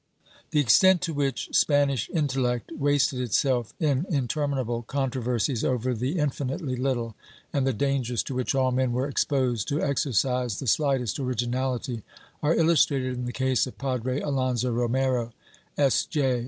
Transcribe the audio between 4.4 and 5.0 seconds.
minable